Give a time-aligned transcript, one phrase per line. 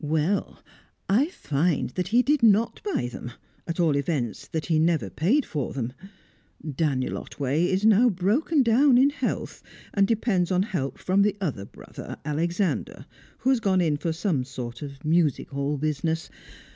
[0.03, 0.63] Well,
[1.07, 3.33] I find that he did not buy them
[3.67, 5.93] at all events that he never paid for them.
[6.75, 9.61] Daniel Otway is now broken down in health,
[9.93, 13.05] and depends on help from the other brother, Alexander,
[13.37, 16.31] who has gone in for some sort of music hall business!